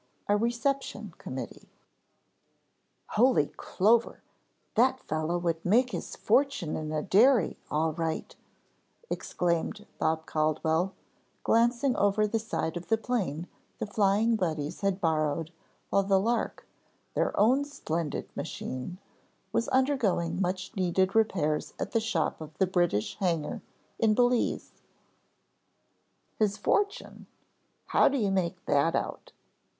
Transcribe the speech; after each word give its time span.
A 0.27 0.35
RECEPTION 0.35 1.13
COMMITTEE 1.19 1.69
"Holy 3.09 3.51
Clover, 3.55 4.23
that 4.73 4.99
fellow 5.01 5.37
would 5.37 5.63
make 5.63 5.91
his 5.91 6.15
fortune 6.15 6.75
in 6.75 6.91
a 6.91 7.03
dairy, 7.03 7.55
all 7.69 7.93
right," 7.93 8.35
exclaimed 9.11 9.85
Bob 9.99 10.25
Caldwell 10.25 10.95
glancing 11.43 11.95
over 11.97 12.25
the 12.25 12.39
side 12.39 12.75
of 12.77 12.87
the 12.87 12.97
plane 12.97 13.45
the 13.77 13.85
Flying 13.85 14.35
Buddies 14.35 14.81
had 14.81 14.99
borrowed 14.99 15.51
while 15.91 16.01
the 16.01 16.19
"Lark," 16.19 16.65
their 17.13 17.39
own 17.39 17.63
splendid 17.63 18.27
machine 18.35 18.97
was 19.51 19.67
undergoing 19.69 20.41
much 20.41 20.75
needed 20.75 21.13
repairs 21.13 21.75
at 21.79 21.91
the 21.91 21.99
shop 21.99 22.41
of 22.41 22.57
the 22.57 22.65
British 22.65 23.19
hangar 23.19 23.61
in 23.99 24.15
Belize. 24.15 24.71
"His 26.39 26.57
fortune, 26.57 27.27
how 27.85 28.07
do 28.07 28.17
you 28.17 28.31
make 28.31 28.65
that 28.65 28.95
out?" 28.95 29.31